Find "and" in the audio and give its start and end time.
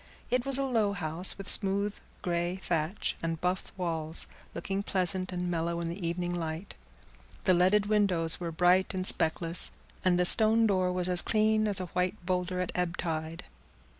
3.21-3.39, 5.31-5.51, 8.95-9.05, 10.03-10.17